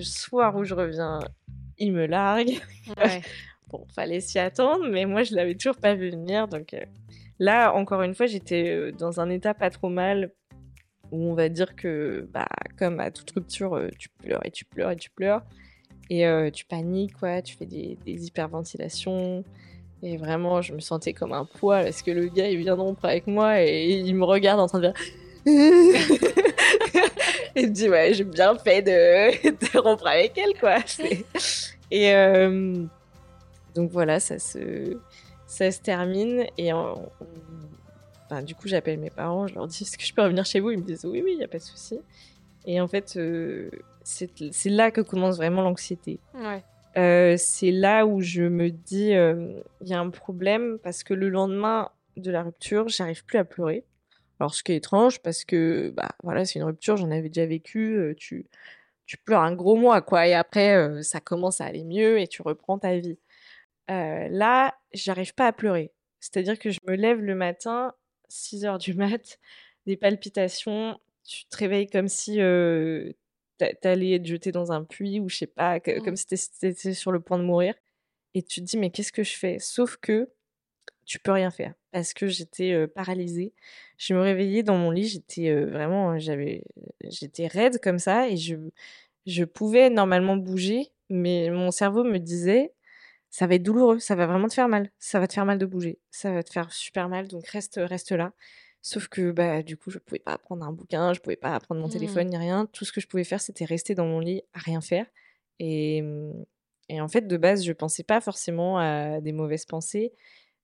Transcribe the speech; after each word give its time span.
le 0.00 0.04
soir 0.04 0.56
où 0.56 0.64
je 0.64 0.74
reviens, 0.74 1.20
il 1.78 1.92
me 1.92 2.06
largue. 2.06 2.60
Ouais. 2.96 3.22
Bon, 3.68 3.86
fallait 3.94 4.18
s'y 4.18 4.40
attendre, 4.40 4.88
mais 4.90 5.04
moi, 5.04 5.22
je 5.22 5.32
l'avais 5.32 5.54
toujours 5.54 5.76
pas 5.76 5.94
vu 5.94 6.10
venir. 6.10 6.48
Donc 6.48 6.74
euh, 6.74 6.84
là, 7.38 7.72
encore 7.72 8.02
une 8.02 8.16
fois, 8.16 8.26
j'étais 8.26 8.68
euh, 8.68 8.90
dans 8.90 9.20
un 9.20 9.30
état 9.30 9.54
pas 9.54 9.70
trop 9.70 9.88
mal 9.88 10.32
où 11.12 11.30
on 11.30 11.34
va 11.34 11.48
dire 11.48 11.76
que, 11.76 12.28
bah, 12.32 12.48
comme 12.76 12.98
à 12.98 13.12
toute 13.12 13.30
rupture, 13.30 13.76
euh, 13.76 13.88
tu 13.96 14.08
pleures 14.08 14.44
et 14.44 14.50
tu 14.50 14.64
pleures 14.64 14.90
et 14.90 14.96
tu 14.96 15.08
pleures. 15.10 15.44
Et 16.08 16.26
euh, 16.26 16.50
tu 16.50 16.64
paniques, 16.64 17.12
quoi. 17.12 17.42
Tu 17.42 17.54
fais 17.54 17.66
des, 17.66 17.96
des 18.04 18.26
hyperventilations. 18.26 19.44
Et 20.02 20.16
vraiment, 20.16 20.62
je 20.62 20.72
me 20.72 20.80
sentais 20.80 21.12
comme 21.12 21.32
un 21.32 21.44
poids 21.44 21.84
parce 21.84 22.02
que 22.02 22.10
le 22.10 22.26
gars, 22.26 22.48
il 22.48 22.58
vient 22.58 22.74
rompre 22.74 23.04
avec 23.04 23.28
moi 23.28 23.62
et 23.62 23.88
il 23.88 24.16
me 24.16 24.24
regarde 24.24 24.58
en 24.58 24.66
train 24.66 24.80
de 24.80 24.90
faire. 24.90 24.94
et 27.54 27.66
me 27.66 27.70
dit, 27.72 27.88
ouais, 27.88 28.14
j'ai 28.14 28.24
bien 28.24 28.56
fait 28.58 28.82
de, 28.82 29.50
de 29.72 29.78
rompre 29.78 30.06
avec 30.06 30.36
elle, 30.38 30.58
quoi. 30.58 30.78
Et 31.90 32.14
euh, 32.14 32.84
donc 33.74 33.90
voilà, 33.90 34.20
ça 34.20 34.38
se, 34.38 34.96
ça 35.46 35.70
se 35.70 35.80
termine. 35.80 36.46
Et 36.58 36.72
on- 36.72 37.10
on- 37.20 37.26
enfin, 38.30 38.42
du 38.42 38.54
coup, 38.54 38.68
j'appelle 38.68 38.98
mes 38.98 39.10
parents, 39.10 39.46
je 39.46 39.54
leur 39.54 39.66
dis, 39.66 39.82
est-ce 39.82 39.98
que 39.98 40.04
je 40.04 40.14
peux 40.14 40.22
revenir 40.22 40.44
chez 40.44 40.60
vous? 40.60 40.70
Ils 40.70 40.78
me 40.78 40.84
disent, 40.84 41.04
oui, 41.04 41.20
oui, 41.24 41.32
il 41.32 41.38
n'y 41.38 41.44
a 41.44 41.48
pas 41.48 41.58
de 41.58 41.62
souci. 41.62 41.98
Et 42.66 42.80
en 42.80 42.86
fait, 42.88 43.14
euh, 43.16 43.70
c'est 44.04 44.30
là 44.66 44.90
que 44.90 45.00
commence 45.00 45.36
vraiment 45.36 45.62
l'anxiété. 45.62 46.18
Ouais. 46.34 46.62
Euh, 46.96 47.36
c'est 47.38 47.70
là 47.70 48.06
où 48.06 48.20
je 48.20 48.42
me 48.42 48.70
dis, 48.70 49.10
il 49.10 49.88
y 49.88 49.94
a 49.94 49.98
un 50.00 50.10
problème 50.10 50.78
parce 50.82 51.02
que 51.02 51.14
le 51.14 51.28
lendemain 51.28 51.88
de 52.16 52.30
la 52.30 52.42
rupture, 52.42 52.88
j'arrive 52.88 53.24
plus 53.24 53.38
à 53.38 53.44
pleurer. 53.44 53.84
Alors, 54.40 54.54
ce 54.54 54.62
qui 54.62 54.72
est 54.72 54.76
étrange 54.76 55.20
parce 55.20 55.44
que, 55.44 55.90
bah, 55.90 56.08
voilà, 56.22 56.44
c'est 56.44 56.58
une 56.58 56.64
rupture, 56.64 56.96
j'en 56.96 57.10
avais 57.10 57.28
déjà 57.28 57.46
vécu. 57.46 57.94
euh, 57.96 58.14
tu, 58.16 58.46
tu 59.06 59.16
pleures 59.18 59.40
un 59.42 59.54
gros 59.54 59.76
mois, 59.76 60.00
quoi, 60.02 60.26
et 60.26 60.34
après, 60.34 60.76
euh, 60.76 61.02
ça 61.02 61.20
commence 61.20 61.60
à 61.60 61.66
aller 61.66 61.84
mieux 61.84 62.18
et 62.18 62.26
tu 62.26 62.42
reprends 62.42 62.78
ta 62.78 62.96
vie. 62.98 63.18
Euh, 63.90 64.28
là, 64.30 64.74
j'arrive 64.94 65.34
pas 65.34 65.46
à 65.48 65.52
pleurer. 65.52 65.92
C'est-à-dire 66.20 66.58
que 66.58 66.70
je 66.70 66.78
me 66.86 66.94
lève 66.94 67.20
le 67.20 67.34
matin, 67.34 67.92
6 68.28 68.64
heures 68.64 68.78
du 68.78 68.94
mat, 68.94 69.38
des 69.86 69.96
palpitations, 69.96 70.98
tu 71.24 71.46
te 71.46 71.56
réveilles 71.56 71.88
comme 71.88 72.08
si 72.08 72.40
euh, 72.40 73.12
t'a- 73.58 73.74
t'allais 73.74 74.12
être 74.12 74.26
jeté 74.26 74.52
dans 74.52 74.72
un 74.72 74.84
puits 74.84 75.20
ou 75.20 75.28
je 75.28 75.36
sais 75.38 75.46
pas, 75.46 75.80
que- 75.80 75.98
Mm. 75.98 76.02
comme 76.04 76.16
si 76.16 76.26
t'étais 76.26 76.42
t'étais 76.60 76.94
sur 76.94 77.12
le 77.12 77.20
point 77.20 77.38
de 77.38 77.44
mourir. 77.44 77.74
Et 78.34 78.42
tu 78.42 78.60
te 78.60 78.66
dis, 78.66 78.78
mais 78.78 78.90
qu'est-ce 78.90 79.12
que 79.12 79.24
je 79.24 79.36
fais? 79.36 79.58
Sauf 79.58 79.96
que 79.96 80.30
tu 81.10 81.18
peux 81.18 81.32
rien 81.32 81.50
faire 81.50 81.74
parce 81.92 82.14
que 82.14 82.28
j'étais 82.28 82.72
euh, 82.72 82.86
paralysée. 82.86 83.52
Je 83.98 84.14
me 84.14 84.20
réveillais 84.20 84.62
dans 84.62 84.76
mon 84.76 84.90
lit, 84.92 85.08
j'étais 85.08 85.48
euh, 85.50 85.66
vraiment, 85.66 86.18
j'avais, 86.20 86.62
j'étais 87.02 87.48
raide 87.48 87.80
comme 87.82 87.98
ça 87.98 88.28
et 88.28 88.36
je, 88.36 88.54
je 89.26 89.44
pouvais 89.44 89.90
normalement 89.90 90.36
bouger, 90.36 90.92
mais 91.08 91.50
mon 91.50 91.70
cerveau 91.72 92.04
me 92.04 92.18
disait, 92.18 92.74
ça 93.30 93.46
va 93.46 93.56
être 93.56 93.62
douloureux, 93.62 93.98
ça 93.98 94.14
va 94.16 94.26
vraiment 94.26 94.48
te 94.48 94.54
faire 94.54 94.68
mal, 94.68 94.90
ça 94.98 95.20
va 95.20 95.26
te 95.28 95.34
faire 95.34 95.46
mal 95.46 95.58
de 95.58 95.66
bouger, 95.66 95.98
ça 96.10 96.32
va 96.32 96.42
te 96.42 96.52
faire 96.52 96.72
super 96.72 97.08
mal, 97.08 97.28
donc 97.28 97.46
reste, 97.48 97.80
reste 97.82 98.12
là. 98.12 98.32
Sauf 98.82 99.08
que 99.08 99.30
bah 99.32 99.62
du 99.62 99.76
coup 99.76 99.90
je 99.90 99.98
pouvais 99.98 100.20
pas 100.20 100.38
prendre 100.38 100.64
un 100.66 100.72
bouquin, 100.72 101.12
je 101.14 101.20
pouvais 101.20 101.36
pas 101.36 101.58
prendre 101.60 101.80
mon 101.80 101.88
Mhm. 101.88 101.92
téléphone 101.92 102.28
ni 102.28 102.38
rien. 102.38 102.66
Tout 102.72 102.84
ce 102.86 102.92
que 102.92 103.00
je 103.00 103.08
pouvais 103.08 103.24
faire 103.24 103.40
c'était 103.40 103.64
rester 103.66 103.94
dans 103.94 104.06
mon 104.06 104.20
lit 104.20 104.42
à 104.54 104.60
rien 104.60 104.80
faire. 104.80 105.06
Et, 105.58 106.02
hum, 106.02 106.44
et 106.88 107.00
en 107.00 107.08
fait 107.08 107.26
de 107.26 107.36
base 107.36 107.64
je 107.64 107.72
pensais 107.72 108.02
pas 108.04 108.20
forcément 108.20 108.78
à 108.78 109.20
des 109.20 109.32
mauvaises 109.32 109.66
pensées, 109.66 110.12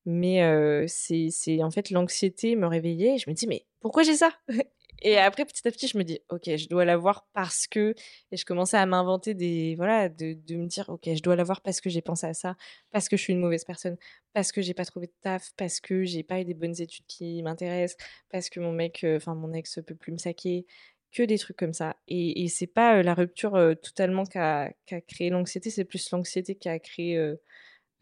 mais 0.06 0.86
c'est 0.88 1.62
en 1.62 1.70
fait 1.70 1.90
l'anxiété 1.90 2.56
me 2.56 2.66
réveillait 2.66 3.16
et 3.16 3.18
je 3.18 3.28
me 3.28 3.34
dis 3.34 3.46
mais 3.46 3.66
pourquoi 3.80 4.02
j'ai 4.02 4.16
ça? 4.16 4.30
Et 5.02 5.18
après 5.18 5.44
petit 5.44 5.66
à 5.68 5.70
petit 5.70 5.88
je 5.88 5.98
me 5.98 6.04
dis 6.04 6.20
ok 6.30 6.56
je 6.56 6.68
dois 6.68 6.84
l'avoir 6.84 7.26
parce 7.34 7.66
que 7.66 7.94
et 8.32 8.36
je 8.36 8.44
commençais 8.44 8.78
à 8.78 8.86
m'inventer 8.86 9.34
des 9.34 9.74
voilà 9.76 10.08
de, 10.08 10.32
de 10.34 10.56
me 10.56 10.66
dire 10.66 10.88
ok 10.88 11.10
je 11.14 11.22
dois 11.22 11.36
l'avoir 11.36 11.60
parce 11.60 11.80
que 11.80 11.90
j'ai 11.90 12.00
pensé 12.00 12.26
à 12.26 12.34
ça 12.34 12.56
parce 12.90 13.08
que 13.08 13.16
je 13.16 13.22
suis 13.22 13.32
une 13.32 13.40
mauvaise 13.40 13.64
personne 13.64 13.96
parce 14.32 14.52
que 14.52 14.62
j'ai 14.62 14.74
pas 14.74 14.84
trouvé 14.84 15.08
de 15.08 15.12
taf 15.20 15.52
parce 15.56 15.80
que 15.80 16.04
j'ai 16.04 16.22
pas 16.22 16.40
eu 16.40 16.44
des 16.44 16.54
bonnes 16.54 16.80
études 16.80 17.04
qui 17.06 17.42
m'intéressent 17.42 17.98
parce 18.30 18.48
que 18.48 18.58
mon 18.58 18.72
mec 18.72 19.04
enfin 19.16 19.34
mon 19.34 19.52
ex 19.52 19.78
peut 19.86 19.94
plus 19.94 20.12
me 20.12 20.18
saquer 20.18 20.66
que 21.12 21.22
des 21.22 21.38
trucs 21.38 21.56
comme 21.56 21.74
ça 21.74 21.96
et, 22.08 22.44
et 22.44 22.48
c'est 22.48 22.66
pas 22.66 23.02
la 23.02 23.14
rupture 23.14 23.54
euh, 23.54 23.74
totalement 23.74 24.24
qui 24.24 24.38
a, 24.38 24.72
qui 24.86 24.94
a 24.94 25.00
créé 25.02 25.28
l'anxiété 25.28 25.68
c'est 25.68 25.84
plus 25.84 26.10
l'anxiété 26.10 26.54
qui 26.54 26.68
a 26.68 26.78
créé 26.78 27.34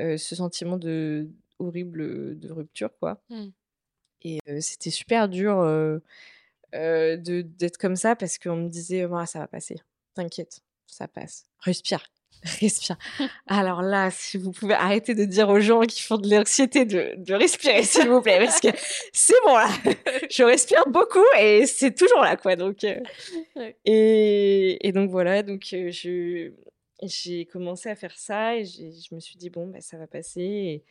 ce 0.00 0.36
sentiment 0.36 0.76
de 0.76 1.28
horrible 1.58 2.38
de 2.38 2.50
rupture 2.52 2.90
quoi. 2.98 3.20
Mm. 3.30 3.46
et 4.22 4.38
euh, 4.48 4.60
c'était 4.60 4.90
super 4.90 5.28
dur 5.28 5.58
euh, 5.60 5.98
euh, 6.74 7.16
de 7.16 7.42
d'être 7.42 7.78
comme 7.78 7.96
ça 7.96 8.16
parce 8.16 8.38
qu'on 8.38 8.56
me 8.56 8.68
disait 8.68 9.06
«Ah, 9.12 9.26
ça 9.26 9.38
va 9.40 9.46
passer. 9.48 9.76
T'inquiète 10.14 10.60
ça 10.86 11.08
passe. 11.08 11.44
Respire 11.60 12.04
respire. 12.60 12.96
Alors 13.46 13.80
là 13.80 14.10
si 14.10 14.36
vous 14.36 14.52
pouvez 14.52 14.74
arrêter 14.74 15.14
de 15.14 15.24
dire 15.24 15.48
aux 15.48 15.60
gens 15.60 15.80
qui 15.82 16.02
font 16.02 16.18
de 16.18 16.28
l'anxiété 16.28 16.84
de, 16.84 17.14
de 17.16 17.34
respirer 17.34 17.82
s'il 17.84 18.08
vous 18.08 18.20
plaît 18.20 18.38
parce 18.38 18.60
que 18.60 18.68
c'est 19.12 19.34
bon 19.44 19.56
là. 19.56 19.68
Je 20.30 20.42
respire 20.42 20.84
beaucoup 20.88 21.24
et 21.40 21.66
c'est 21.66 21.94
toujours 21.94 22.20
là 22.20 22.36
quoi 22.36 22.54
donc 22.56 22.78
Ouais. 23.56 23.76
et, 23.84 24.86
et 24.86 24.92
donc 24.92 25.10
voilà 25.10 25.42
donc 25.42 25.62
je 25.70 26.52
j'ai 27.02 27.46
commencé 27.46 27.88
à 27.88 27.96
faire 27.96 28.16
ça 28.16 28.56
et 28.56 28.64
je 28.64 29.14
me 29.14 29.20
suis 29.20 29.36
dit 29.36 29.50
bon 29.50 29.66
bah 29.68 29.80
ça 29.80 29.96
va 29.96 30.06
passer 30.06 30.42
et, 30.42 30.84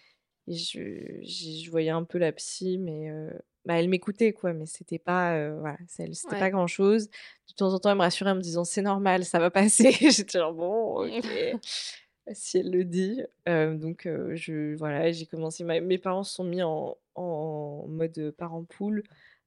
et 0.47 0.55
je, 0.55 1.69
voyais 1.69 1.89
un 1.89 2.03
peu 2.03 2.17
la 2.17 2.31
psy 2.33 2.77
mais 2.77 3.09
euh, 3.09 3.29
bah, 3.65 3.79
elle 3.79 3.87
m'écoutait 3.89 4.33
quoi 4.33 4.53
mais 4.53 4.65
c'était 4.65 4.99
pas 4.99 5.35
euh, 5.35 5.57
voilà 5.59 5.77
c'était 5.87 6.09
Ouais. 6.31 6.39
pas 6.39 6.49
grand 6.49 6.67
chose 6.67 7.09
de 7.49 7.53
temps 7.55 7.73
en 7.73 7.79
temps 7.79 7.91
elle 7.91 7.97
me 7.97 8.01
rassurait 8.01 8.31
en 8.31 8.35
me 8.35 8.41
disant 8.41 8.63
c'est 8.65 8.81
normal 8.81 9.23
ça 9.25 9.39
va 9.39 9.49
passer. 9.51 9.91
J'étais 10.11 10.39
genre 10.39 10.53
bon 10.53 11.05
ok 11.07 11.25
si 12.33 12.57
elle 12.57 12.71
le 12.71 12.85
dit. 12.85 13.21
Euh, 13.49 13.75
donc 13.77 14.03
je 14.05 14.75
voilà 14.75 15.11
j'ai 15.11 15.25
commencé 15.25 15.63
ma- 15.63 15.81
mes 15.81 15.97
parents 15.97 16.23
se 16.23 16.33
sont 16.35 16.43
mis 16.45 16.61
en, 16.63 16.97
en 17.15 17.85
mode 17.87 18.33
parent 18.37 18.63
poule. 18.63 19.03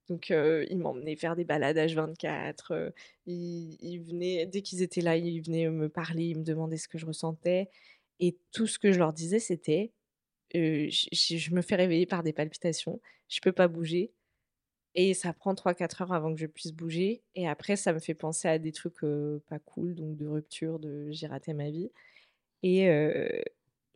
Donc 0.09 0.31
euh, 0.31 0.65
ils 0.71 0.79
m'emmenaient 0.79 1.17
faire 1.17 1.35
des 1.37 1.45
balades 1.45 1.77
H24 1.77 2.55
euh, 2.73 2.91
ils, 3.27 3.77
ils 3.81 3.99
venaient 3.99 4.47
dès 4.47 4.63
qu'ils 4.63 4.83
étaient 4.83 5.01
là 5.01 5.17
ils 5.17 5.41
venaient 5.41 5.69
me 5.69 5.89
parler 5.89 6.27
ils 6.27 6.39
me 6.39 6.45
demandaient 6.45 6.77
ce 6.79 6.89
que 6.89 6.97
je 6.99 7.07
ressentais. 7.07 7.69
Et 8.21 8.39
tout 8.53 8.67
ce 8.67 8.79
que 8.79 8.93
je 8.93 8.99
leur 8.99 9.13
disais 9.13 9.41
c'était 9.41 9.93
euh, 10.57 10.89
je 10.91 11.55
me 11.55 11.63
fais 11.63 11.77
réveiller 11.77 12.07
par 12.07 12.23
des 12.23 12.33
palpitations 12.33 13.01
je 13.29 13.41
peux 13.41 13.53
pas 13.53 13.69
bouger 13.69 14.13
et 14.95 15.13
ça 15.15 15.33
prend 15.33 15.55
3-4 15.55 16.03
heures 16.03 16.13
avant 16.13 16.35
que 16.35 16.41
je 16.41 16.47
puisse 16.47 16.73
bouger 16.73 17.23
et 17.35 17.47
après 17.49 17.77
ça 17.77 17.93
me 17.93 17.99
fait 17.99 18.15
penser 18.15 18.49
à 18.49 18.59
des 18.59 18.73
trucs 18.73 19.05
euh, 19.05 19.43
pas 19.49 19.59
cool 19.59 19.95
donc 19.95 20.17
de 20.17 20.27
rupture 20.27 20.79
de 20.79 21.11
j'ai 21.11 21.27
raté 21.27 21.53
ma 21.53 21.71
vie 21.71 21.91
et, 22.63 22.89
euh, 22.89 23.29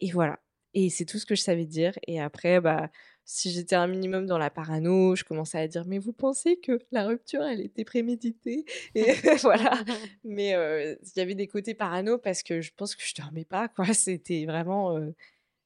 et 0.00 0.10
voilà. 0.12 0.38
Et 0.74 0.88
c'est 0.90 1.04
tout 1.04 1.18
ce 1.18 1.26
que 1.26 1.34
je 1.34 1.42
savais 1.42 1.66
dire. 1.66 1.98
Et 2.06 2.20
après, 2.20 2.60
bah, 2.60 2.90
si 3.24 3.50
j'étais 3.50 3.74
un 3.74 3.88
minimum 3.88 4.26
dans 4.26 4.38
la 4.38 4.50
parano, 4.50 5.16
je 5.16 5.24
commençais 5.24 5.58
à 5.58 5.66
dire, 5.66 5.84
mais 5.86 5.98
vous 5.98 6.12
pensez 6.12 6.58
que 6.60 6.78
la 6.92 7.06
rupture, 7.06 7.42
elle 7.42 7.60
était 7.60 7.84
préméditée 7.84 8.64
Et 8.94 9.12
voilà. 9.42 9.82
Mais 10.24 10.50
il 10.50 11.12
y 11.16 11.20
avait 11.20 11.34
des 11.34 11.48
côtés 11.48 11.74
parano 11.74 12.18
parce 12.18 12.42
que 12.42 12.60
je 12.60 12.70
pense 12.76 12.94
que 12.94 13.02
je 13.04 13.14
dormais 13.20 13.44
pas, 13.44 13.68
quoi. 13.68 13.92
C'était 13.94 14.46
vraiment... 14.46 14.96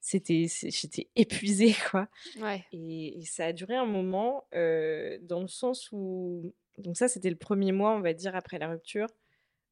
c'était, 0.05 0.49
j'étais 0.65 1.09
épuisée, 1.17 1.75
quoi. 1.91 2.09
Ouais. 2.39 2.63
Et, 2.73 3.19
et 3.19 3.25
ça 3.25 3.47
a 3.47 3.53
duré 3.55 3.75
un 3.75 3.87
moment 3.87 4.45
euh, 4.55 5.19
dans 5.23 5.41
le 5.41 5.49
sens 5.49 5.89
où... 5.93 6.53
Donc 6.77 6.99
ça, 6.99 7.09
c'était 7.09 7.31
le 7.31 7.37
premier 7.37 7.73
mois, 7.73 7.93
on 7.93 8.01
va 8.01 8.13
dire, 8.13 8.37
après 8.37 8.59
la 8.59 8.69
rupture. 8.69 9.07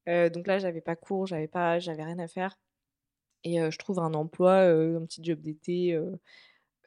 Euh, 0.09 0.29
donc 0.29 0.47
là, 0.47 0.57
j'avais 0.57 0.81
pas 0.81 0.95
cours, 0.95 1.27
j'avais 1.27 1.47
pas, 1.47 1.77
j'avais 1.77 2.03
rien 2.03 2.17
à 2.17 2.27
faire. 2.27 2.57
Et 3.43 3.61
euh, 3.61 3.69
je 3.69 3.77
trouve 3.77 3.99
un 3.99 4.15
emploi, 4.15 4.53
un 4.53 5.05
petit 5.05 5.23
job 5.23 5.39
d'été, 5.39 6.01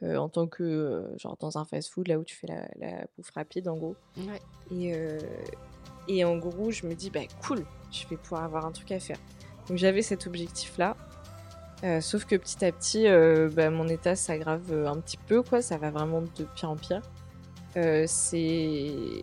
en 0.02 0.28
tant 0.28 0.48
que, 0.48 1.08
genre 1.16 1.36
dans 1.36 1.56
un 1.56 1.64
fast-food, 1.64 2.08
là 2.08 2.18
où 2.18 2.24
tu 2.24 2.34
fais 2.34 2.48
la, 2.48 2.66
la 2.74 3.06
bouffe 3.16 3.30
rapide, 3.30 3.68
en 3.68 3.76
gros. 3.76 3.94
Ouais. 4.16 4.40
Et, 4.72 4.92
et 6.08 6.24
en 6.24 6.36
gros, 6.36 6.72
je 6.72 6.84
me 6.84 6.94
dis, 6.94 7.10
bah 7.10 7.20
cool, 7.46 7.64
je 7.92 8.08
vais 8.08 8.16
pouvoir 8.16 8.42
avoir 8.42 8.66
un 8.66 8.72
truc 8.72 8.90
à 8.90 8.98
faire. 8.98 9.20
Donc 9.68 9.78
j'avais 9.78 10.02
cet 10.02 10.26
objectif-là. 10.26 10.96
Euh, 11.84 12.00
sauf 12.00 12.24
que 12.24 12.36
petit 12.36 12.64
à 12.64 12.72
petit, 12.72 13.06
euh, 13.06 13.50
bah, 13.52 13.68
mon 13.70 13.86
état 13.88 14.16
s'aggrave 14.16 14.72
euh, 14.72 14.88
un 14.88 14.96
petit 14.96 15.18
peu, 15.18 15.42
quoi. 15.42 15.60
Ça 15.60 15.76
va 15.76 15.90
vraiment 15.90 16.22
de 16.22 16.44
pire 16.54 16.70
en 16.70 16.76
pire. 16.76 17.02
C'était 18.06 19.20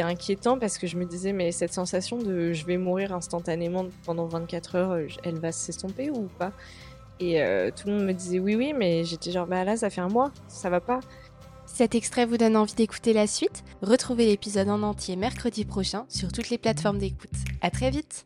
inquiétant 0.00 0.56
parce 0.56 0.78
que 0.78 0.86
je 0.86 0.96
me 0.96 1.04
disais, 1.04 1.32
mais 1.32 1.50
cette 1.50 1.72
sensation 1.72 2.18
de 2.18 2.52
je 2.52 2.64
vais 2.64 2.76
mourir 2.76 3.12
instantanément 3.12 3.86
pendant 4.04 4.26
24 4.26 4.76
heures, 4.76 4.96
elle 5.24 5.40
va 5.40 5.50
s'estomper 5.50 6.10
ou 6.10 6.28
pas? 6.38 6.52
Et 7.18 7.42
tout 7.74 7.88
le 7.88 7.94
monde 7.94 8.04
me 8.04 8.12
disait 8.12 8.38
oui, 8.38 8.54
oui, 8.54 8.72
mais 8.72 9.02
j'étais 9.02 9.32
genre, 9.32 9.48
bah 9.48 9.64
là, 9.64 9.76
ça 9.76 9.90
fait 9.90 10.00
un 10.00 10.08
mois, 10.08 10.30
ça 10.46 10.70
va 10.70 10.80
pas. 10.80 11.00
Cet 11.66 11.96
extrait 11.96 12.24
vous 12.24 12.36
donne 12.36 12.56
envie 12.56 12.74
d'écouter 12.74 13.12
la 13.12 13.26
suite? 13.26 13.64
Retrouvez 13.82 14.26
l'épisode 14.26 14.68
en 14.68 14.84
entier 14.84 15.16
mercredi 15.16 15.64
prochain 15.64 16.06
sur 16.08 16.30
toutes 16.30 16.50
les 16.50 16.58
plateformes 16.58 16.98
d'écoute. 16.98 17.34
À 17.62 17.72
très 17.72 17.90
vite 17.90 18.22